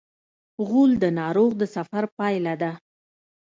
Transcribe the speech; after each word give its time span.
غول 0.67 0.91
د 1.03 1.05
ناروغ 1.19 1.51
د 1.61 1.63
سفر 1.75 2.03
پایله 2.17 2.53
ده. 2.61 2.71